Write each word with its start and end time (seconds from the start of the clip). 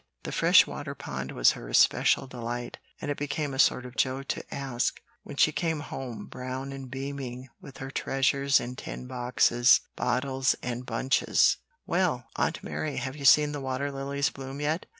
The 0.23 0.31
fresh 0.31 0.65
water 0.65 0.95
pond 0.95 1.31
was 1.31 1.51
her 1.51 1.69
especial 1.69 2.25
delight, 2.25 2.79
and 2.99 3.11
it 3.11 3.19
became 3.19 3.53
a 3.53 3.59
sort 3.59 3.85
of 3.85 3.95
joke 3.95 4.27
to 4.29 4.43
ask, 4.51 4.99
when 5.21 5.35
she 5.35 5.51
came 5.51 5.81
home 5.81 6.25
brown 6.25 6.71
and 6.73 6.89
beaming 6.89 7.49
with 7.61 7.77
her 7.77 7.91
treasures 7.91 8.59
in 8.59 8.75
tin 8.75 9.05
boxes, 9.05 9.79
bottles, 9.95 10.55
and 10.63 10.87
bunches, 10.87 11.57
"Well, 11.85 12.25
Aunt 12.35 12.63
Mary, 12.63 12.97
have 12.97 13.15
you 13.15 13.25
seen 13.25 13.51
the 13.51 13.61
water 13.61 13.91
lilies 13.91 14.31
bloom 14.31 14.59
yet?" 14.59 14.87